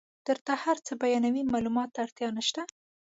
درته 0.27 0.51
هر 0.63 0.77
څه 0.85 0.91
بیانوي 1.03 1.43
معلوماتو 1.51 1.93
ته 1.95 1.99
اړتیا 2.05 2.27
نشته. 2.37 2.61